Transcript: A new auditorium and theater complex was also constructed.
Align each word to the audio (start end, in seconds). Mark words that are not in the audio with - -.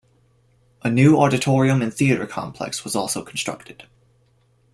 A 0.81 0.89
new 0.89 1.17
auditorium 1.19 1.79
and 1.83 1.93
theater 1.93 2.25
complex 2.25 2.83
was 2.83 2.95
also 2.95 3.23
constructed. 3.23 3.83